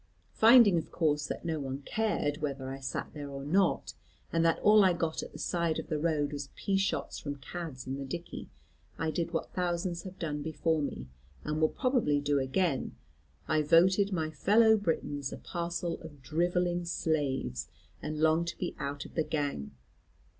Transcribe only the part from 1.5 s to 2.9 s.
one cared whether I